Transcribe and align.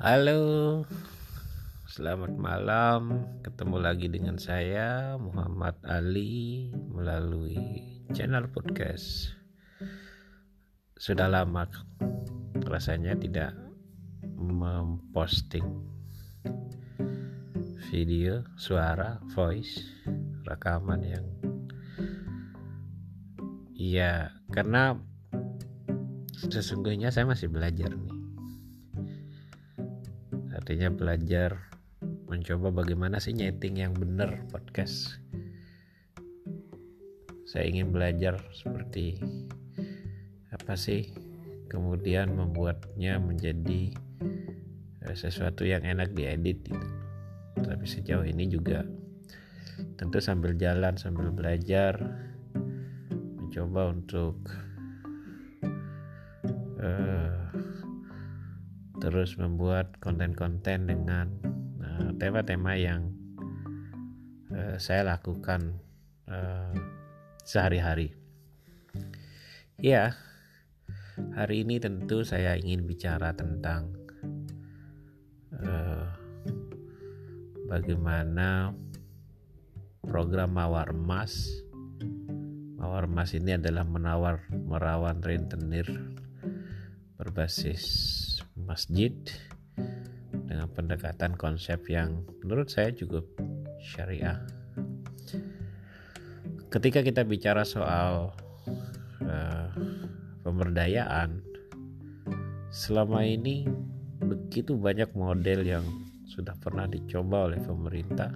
Halo, 0.00 0.80
selamat 1.84 2.32
malam. 2.40 3.20
Ketemu 3.44 3.76
lagi 3.84 4.08
dengan 4.08 4.40
saya 4.40 5.20
Muhammad 5.20 5.76
Ali 5.84 6.72
melalui 6.72 7.84
channel 8.16 8.48
podcast. 8.48 9.36
Sudah 10.96 11.28
lama 11.28 11.68
rasanya 12.64 13.12
tidak 13.12 13.52
memposting 14.24 15.68
video, 17.92 18.40
suara, 18.56 19.20
voice, 19.36 19.84
rekaman 20.48 21.04
yang 21.04 21.28
Iya, 23.76 24.32
karena 24.48 24.96
sesungguhnya 26.48 27.12
saya 27.12 27.28
masih 27.28 27.52
belajar 27.52 27.92
nih 27.92 28.19
artinya 30.60 30.92
belajar 30.92 31.72
mencoba 32.28 32.84
bagaimana 32.84 33.16
sih 33.16 33.32
nyeting 33.32 33.80
yang 33.80 33.96
benar 33.96 34.44
podcast. 34.52 35.16
Saya 37.48 37.64
ingin 37.64 37.88
belajar 37.88 38.44
seperti 38.52 39.16
apa 40.52 40.76
sih 40.76 41.16
kemudian 41.72 42.36
membuatnya 42.36 43.16
menjadi 43.16 43.96
eh, 45.00 45.16
sesuatu 45.16 45.64
yang 45.64 45.80
enak 45.80 46.12
diedit 46.12 46.60
gitu. 46.60 46.88
Tapi 47.56 47.84
sejauh 47.88 48.28
ini 48.28 48.44
juga 48.52 48.84
tentu 49.96 50.20
sambil 50.20 50.60
jalan 50.60 51.00
sambil 51.00 51.32
belajar 51.32 51.96
mencoba 53.40 53.96
untuk 53.96 54.36
uh, 56.84 57.39
terus 59.00 59.40
membuat 59.40 59.96
konten-konten 59.98 60.84
dengan 60.84 61.26
eh, 61.80 62.10
tema-tema 62.20 62.76
uh, 62.76 62.78
yang 62.78 63.00
uh, 64.52 64.76
saya 64.76 65.16
lakukan 65.16 65.80
uh, 66.28 66.76
sehari-hari. 67.48 68.12
Ya, 69.80 70.12
hari 71.32 71.64
ini 71.64 71.80
tentu 71.80 72.20
saya 72.20 72.60
ingin 72.60 72.84
bicara 72.84 73.32
tentang 73.32 73.96
uh, 75.56 76.04
bagaimana 77.72 78.76
program 80.04 80.52
Mawar 80.52 80.92
Emas. 80.92 81.48
Mawar 82.76 83.08
Emas 83.08 83.32
ini 83.32 83.56
adalah 83.56 83.88
menawar 83.88 84.44
merawan 84.52 85.24
rentenir 85.24 85.88
berbasis 87.16 88.29
masjid 88.64 89.14
dengan 90.30 90.66
pendekatan 90.72 91.38
konsep 91.38 91.80
yang 91.88 92.26
menurut 92.42 92.68
saya 92.68 92.90
cukup 92.92 93.24
syariah. 93.80 94.38
Ketika 96.70 97.02
kita 97.02 97.26
bicara 97.26 97.66
soal 97.66 98.30
uh, 99.26 99.68
pemberdayaan, 100.46 101.42
selama 102.70 103.26
ini 103.26 103.66
begitu 104.22 104.78
banyak 104.78 105.10
model 105.18 105.66
yang 105.66 105.82
sudah 106.30 106.54
pernah 106.62 106.86
dicoba 106.86 107.50
oleh 107.50 107.58
pemerintah. 107.58 108.30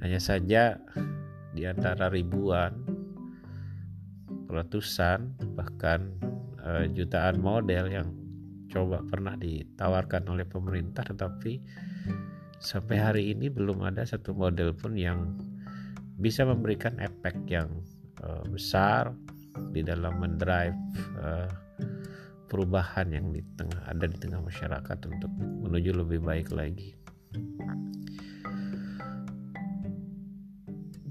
Hanya 0.00 0.22
saja 0.22 0.80
di 1.52 1.68
antara 1.68 2.08
ribuan, 2.08 2.72
ratusan, 4.48 5.36
bahkan 5.52 6.16
uh, 6.64 6.88
jutaan 6.88 7.42
model 7.44 7.84
yang 7.92 8.08
coba 8.68 9.00
pernah 9.04 9.34
ditawarkan 9.34 10.28
oleh 10.28 10.44
pemerintah 10.44 11.04
tetapi 11.04 11.60
sampai 12.58 12.96
hari 12.98 13.22
ini 13.32 13.48
belum 13.48 13.86
ada 13.86 14.04
satu 14.04 14.34
model 14.34 14.74
pun 14.74 14.98
yang 14.98 15.34
bisa 16.18 16.42
memberikan 16.42 16.98
efek 16.98 17.38
yang 17.46 17.70
uh, 18.26 18.42
besar 18.50 19.14
di 19.70 19.82
dalam 19.86 20.18
mendrive 20.18 20.74
uh, 21.22 21.46
perubahan 22.50 23.12
yang 23.12 23.30
di 23.30 23.44
tengah 23.54 23.80
ada 23.86 24.04
di 24.08 24.16
tengah 24.18 24.40
masyarakat 24.42 24.98
untuk 25.06 25.30
menuju 25.38 25.90
lebih 25.94 26.20
baik 26.24 26.48
lagi. 26.50 26.96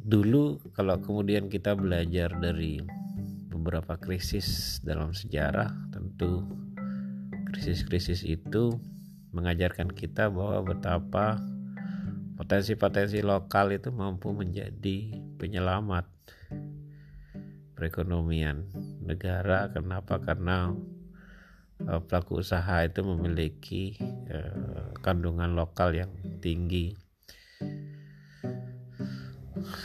Dulu 0.08 0.72
kalau 0.72 0.98
kemudian 1.04 1.52
kita 1.52 1.76
belajar 1.76 2.32
dari 2.40 2.80
beberapa 3.52 4.00
krisis 4.00 4.80
dalam 4.80 5.12
sejarah 5.12 5.68
tentu 5.92 6.48
krisis-krisis 7.68 8.24
itu 8.24 8.80
mengajarkan 9.36 9.92
kita 9.92 10.32
bahwa 10.32 10.72
betapa 10.72 11.36
potensi-potensi 12.40 13.20
lokal 13.20 13.76
itu 13.76 13.92
mampu 13.92 14.32
menjadi 14.32 15.12
penyelamat 15.36 16.08
perekonomian 17.76 18.72
negara. 19.04 19.68
Kenapa? 19.68 20.16
Karena 20.24 20.72
uh, 21.84 22.00
pelaku 22.08 22.40
usaha 22.40 22.88
itu 22.88 23.04
memiliki 23.04 24.00
uh, 24.32 24.96
kandungan 25.04 25.52
lokal 25.52 25.92
yang 25.92 26.40
tinggi. 26.40 26.96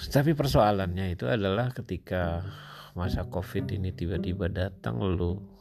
Tapi 0.06 0.38
persoalannya 0.38 1.18
itu 1.18 1.26
adalah 1.26 1.74
ketika 1.74 2.46
masa 2.94 3.26
Covid 3.26 3.74
ini 3.74 3.90
tiba-tiba 3.90 4.46
datang 4.46 5.02
lalu 5.02 5.51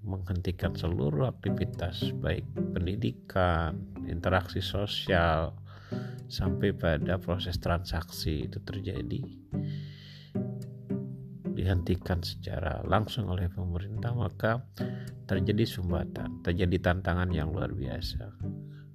menghentikan 0.00 0.72
seluruh 0.72 1.28
aktivitas 1.28 2.12
baik 2.18 2.44
pendidikan, 2.72 3.76
interaksi 4.08 4.64
sosial 4.64 5.52
sampai 6.30 6.72
pada 6.72 7.18
proses 7.18 7.58
transaksi 7.58 8.46
itu 8.46 8.62
terjadi 8.62 9.20
dihentikan 11.50 12.24
secara 12.24 12.80
langsung 12.88 13.28
oleh 13.28 13.52
pemerintah 13.52 14.16
maka 14.16 14.64
terjadi 15.28 15.68
sumbatan, 15.68 16.40
terjadi 16.40 16.80
tantangan 16.80 17.28
yang 17.34 17.52
luar 17.52 17.74
biasa 17.74 18.32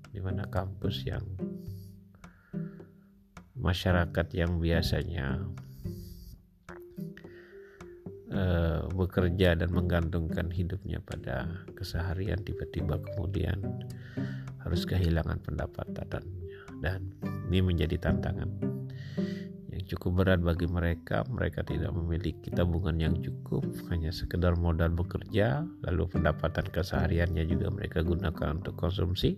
di 0.10 0.20
mana 0.24 0.48
kampus 0.50 1.06
yang 1.06 1.22
masyarakat 3.54 4.28
yang 4.34 4.58
biasanya 4.58 5.44
uh, 8.36 8.86
bekerja 8.92 9.56
dan 9.56 9.70
menggantungkan 9.72 10.52
hidupnya 10.52 11.00
pada 11.02 11.66
keseharian 11.74 12.44
tiba-tiba 12.44 13.00
kemudian 13.00 13.64
harus 14.62 14.84
kehilangan 14.84 15.40
pendapatannya 15.42 16.84
dan 16.84 17.08
ini 17.48 17.64
menjadi 17.64 17.96
tantangan 17.98 18.52
yang 19.76 19.84
cukup 19.92 20.24
berat 20.24 20.40
bagi 20.40 20.68
mereka. 20.72 21.28
Mereka 21.28 21.68
tidak 21.68 21.92
memiliki 21.92 22.48
tabungan 22.52 22.96
yang 22.96 23.16
cukup 23.20 23.68
hanya 23.92 24.10
sekedar 24.10 24.56
modal 24.56 24.96
bekerja 24.96 25.68
lalu 25.84 26.08
pendapatan 26.08 26.68
kesehariannya 26.72 27.44
juga 27.44 27.68
mereka 27.72 28.02
gunakan 28.02 28.64
untuk 28.64 28.76
konsumsi. 28.80 29.36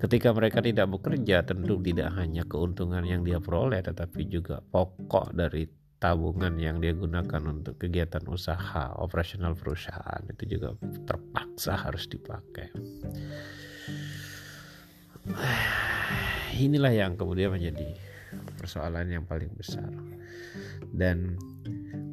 Ketika 0.00 0.32
mereka 0.32 0.64
tidak 0.64 0.88
bekerja, 0.88 1.44
tentu 1.44 1.76
tidak 1.84 2.16
hanya 2.16 2.40
keuntungan 2.48 3.04
yang 3.04 3.20
dia 3.20 3.36
peroleh, 3.36 3.84
tetapi 3.84 4.24
juga 4.24 4.64
pokok 4.64 5.36
dari 5.36 5.68
tabungan 5.98 6.54
yang 6.62 6.78
dia 6.78 6.94
gunakan 6.94 7.42
untuk 7.50 7.74
kegiatan 7.78 8.22
usaha 8.30 8.94
operasional 9.02 9.58
perusahaan 9.58 10.22
itu 10.30 10.58
juga 10.58 10.78
terpaksa 11.06 11.74
harus 11.74 12.06
dipakai. 12.06 12.70
Inilah 16.64 16.94
yang 16.94 17.18
kemudian 17.18 17.50
menjadi 17.50 17.98
persoalan 18.56 19.10
yang 19.10 19.26
paling 19.26 19.50
besar. 19.58 19.90
Dan 20.88 21.34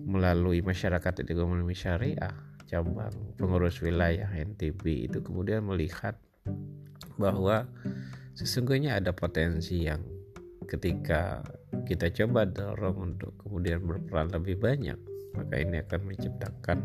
melalui 0.05 0.61
masyarakat 0.65 1.25
ekonomi 1.25 1.73
syariah 1.77 2.33
cabang 2.65 3.13
pengurus 3.37 3.77
wilayah 3.85 4.29
NTB 4.33 5.09
itu 5.09 5.21
kemudian 5.21 5.61
melihat 5.61 6.17
bahwa 7.21 7.69
sesungguhnya 8.33 8.97
ada 8.97 9.13
potensi 9.13 9.85
yang 9.85 10.01
ketika 10.65 11.45
kita 11.85 12.09
coba 12.09 12.49
dorong 12.49 13.13
untuk 13.13 13.37
kemudian 13.39 13.85
berperan 13.85 14.33
lebih 14.33 14.57
banyak. 14.57 14.97
Maka 15.35 15.55
ini 15.59 15.83
akan 15.83 16.01
menciptakan 16.07 16.77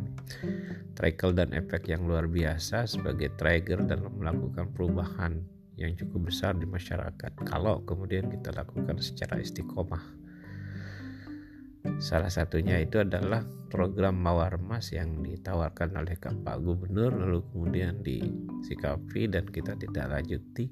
trickle 0.99 1.35
dan 1.35 1.55
efek 1.55 1.87
yang 1.87 2.05
luar 2.05 2.27
biasa 2.27 2.85
sebagai 2.85 3.31
trigger 3.39 3.87
dalam 3.87 4.11
melakukan 4.19 4.75
perubahan 4.75 5.39
yang 5.79 5.97
cukup 5.97 6.29
besar 6.29 6.53
di 6.59 6.67
masyarakat. 6.67 7.31
Kalau 7.47 7.81
kemudian 7.87 8.29
kita 8.29 8.53
lakukan 8.53 9.01
secara 9.01 9.41
istiqomah. 9.41 10.03
Salah 11.97 12.29
satunya 12.29 12.77
itu 12.77 13.01
adalah 13.01 13.41
program 13.73 14.21
Mawar 14.21 14.61
Mas 14.61 14.93
yang 14.93 15.25
ditawarkan 15.25 15.97
oleh 15.97 16.19
Pak 16.21 16.59
Gubernur 16.61 17.09
lalu 17.15 17.41
kemudian 17.55 18.05
disikapi 18.05 19.33
dan 19.33 19.49
kita 19.49 19.79
tidak 19.81 20.13
lanjuti 20.13 20.69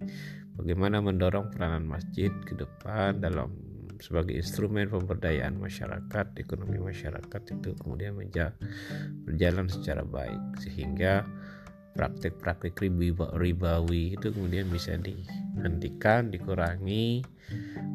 bagaimana 0.59 1.01
mendorong 1.01 1.49
peranan 1.49 1.89
masjid 1.89 2.29
ke 2.45 2.53
depan 2.59 3.25
dalam 3.25 3.55
sebagai 3.99 4.35
instrumen 4.39 4.91
pemberdayaan 4.91 5.59
masyarakat, 5.59 6.27
ekonomi 6.39 6.79
masyarakat 6.79 7.43
itu 7.55 7.71
kemudian 7.79 8.15
berjalan 9.27 9.67
secara 9.67 10.03
baik 10.07 10.41
sehingga 10.63 11.27
praktik-praktik 11.99 12.79
ribawi 13.35 14.15
itu 14.15 14.31
kemudian 14.31 14.71
bisa 14.71 14.95
dihentikan, 14.95 16.31
dikurangi, 16.31 17.27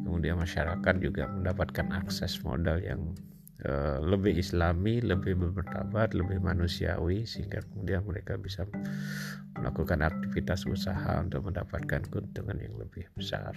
kemudian 0.04 0.36
masyarakat 0.36 0.94
juga 1.00 1.24
mendapatkan 1.32 1.88
akses 1.88 2.36
modal 2.44 2.84
yang 2.84 3.16
uh, 3.64 4.04
lebih 4.04 4.36
islami, 4.36 5.00
lebih 5.00 5.40
bermartabat, 5.40 6.12
lebih 6.12 6.36
manusiawi 6.44 7.24
sehingga 7.24 7.64
kemudian 7.72 8.04
mereka 8.04 8.36
bisa 8.36 8.68
melakukan 9.56 10.04
aktivitas 10.04 10.68
usaha 10.68 11.24
untuk 11.24 11.48
mendapatkan 11.48 12.04
keuntungan 12.12 12.60
yang 12.60 12.76
lebih 12.76 13.08
besar. 13.16 13.56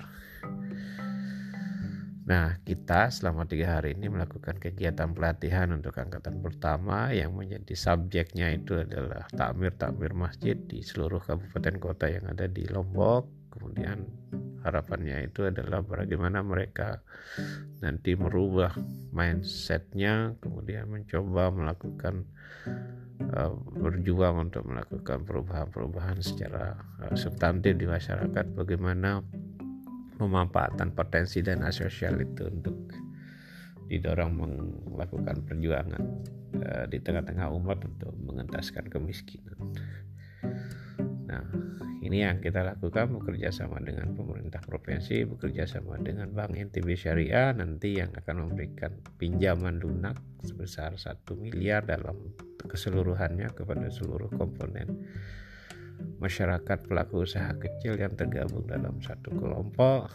Nah, 2.27 2.59
kita 2.59 3.07
selama 3.07 3.47
tiga 3.47 3.79
hari 3.79 3.95
ini 3.95 4.11
melakukan 4.11 4.59
kegiatan 4.59 5.15
pelatihan 5.15 5.71
untuk 5.71 5.95
angkatan 5.95 6.43
pertama 6.43 7.15
yang 7.15 7.31
menjadi 7.31 7.71
subjeknya 7.71 8.51
itu 8.51 8.83
adalah 8.83 9.23
takmir-takmir 9.31 10.11
masjid 10.11 10.59
di 10.59 10.83
seluruh 10.83 11.23
kabupaten 11.23 11.79
kota 11.79 12.11
yang 12.11 12.27
ada 12.27 12.51
di 12.51 12.67
Lombok. 12.67 13.31
Kemudian 13.47 14.03
harapannya 14.59 15.31
itu 15.31 15.47
adalah 15.47 15.79
bagaimana 15.79 16.43
mereka 16.43 16.99
nanti 17.79 18.19
merubah 18.19 18.75
mindsetnya, 19.15 20.35
kemudian 20.43 20.91
mencoba 20.91 21.47
melakukan 21.55 22.27
uh, 23.23 23.55
berjuang 23.71 24.51
untuk 24.51 24.67
melakukan 24.67 25.23
perubahan-perubahan 25.23 26.19
secara 26.19 26.75
uh, 27.07 27.15
substantif 27.15 27.79
di 27.79 27.87
masyarakat. 27.87 28.45
Bagaimana 28.51 29.23
pemanfaatan 30.17 30.91
potensi 30.97 31.45
dana 31.45 31.69
sosial 31.69 32.19
itu 32.19 32.49
untuk 32.49 32.75
didorong 33.87 34.31
melakukan 34.91 35.47
perjuangan 35.47 36.03
uh, 36.59 36.85
di 36.91 36.99
tengah-tengah 36.99 37.47
umat 37.55 37.79
untuk 37.87 38.11
mengentaskan 38.19 38.91
kemiskinan. 38.91 39.55
Nah, 41.27 41.43
ini 42.03 42.23
yang 42.23 42.39
kita 42.39 42.63
lakukan 42.63 43.19
bekerja 43.19 43.51
sama 43.51 43.83
dengan 43.83 44.15
pemerintah 44.15 44.63
provinsi, 44.63 45.27
bekerja 45.27 45.67
sama 45.67 45.99
dengan 45.99 46.31
Bank 46.31 46.55
NTB 46.55 46.95
Syariah 46.95 47.51
nanti 47.55 47.99
yang 47.99 48.11
akan 48.15 48.47
memberikan 48.47 48.95
pinjaman 49.19 49.79
lunak 49.79 50.19
sebesar 50.43 50.95
1 50.95 51.27
miliar 51.35 51.83
dalam 51.83 52.15
keseluruhannya 52.63 53.51
kepada 53.55 53.87
seluruh 53.91 54.31
komponen 54.35 55.07
masyarakat 56.17 56.89
pelaku 56.89 57.23
usaha 57.23 57.53
kecil 57.57 57.97
yang 57.97 58.13
tergabung 58.17 58.65
dalam 58.65 58.97
satu 59.01 59.29
kelompok 59.33 60.09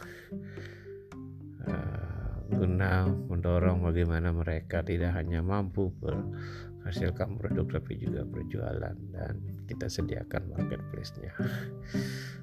uh, 1.66 2.12
guna 2.52 3.08
mendorong 3.08 3.80
bagaimana 3.80 4.28
mereka 4.34 4.84
tidak 4.84 5.16
hanya 5.16 5.40
mampu 5.40 5.88
menghasilkan 6.02 7.38
produk 7.38 7.80
tapi 7.80 7.96
juga 7.96 8.26
berjualan 8.26 8.96
dan 9.14 9.34
kita 9.70 9.86
sediakan 9.88 10.52
marketplace-nya. 10.52 11.32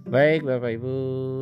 Baik 0.07 0.47
Bapak 0.47 0.80
Ibu, 0.80 0.95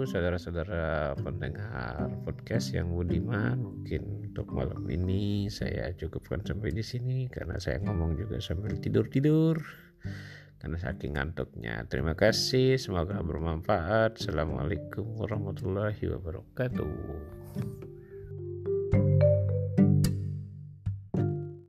saudara-saudara 0.09 1.15
pendengar 1.21 2.11
podcast 2.27 2.73
yang 2.75 2.91
budiman, 2.91 3.61
mungkin 3.61 4.27
untuk 4.27 4.51
malam 4.51 4.83
ini 4.89 5.47
saya 5.47 5.93
cukupkan 5.95 6.43
sampai 6.43 6.75
di 6.75 6.83
sini 6.83 7.31
karena 7.31 7.55
saya 7.61 7.79
ngomong 7.85 8.19
juga 8.19 8.41
sambil 8.43 8.75
tidur-tidur 8.81 9.61
karena 10.57 10.77
saking 10.81 11.13
ngantuknya. 11.17 11.85
Terima 11.85 12.17
kasih, 12.17 12.81
semoga 12.81 13.21
bermanfaat. 13.21 14.17
Assalamualaikum 14.17 15.17
warahmatullahi 15.17 16.01
wabarakatuh. 16.17 16.89